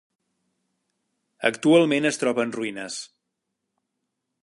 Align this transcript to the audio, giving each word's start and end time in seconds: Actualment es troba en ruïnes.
Actualment 1.51 2.11
es 2.11 2.19
troba 2.25 2.47
en 2.49 2.57
ruïnes. 2.59 2.99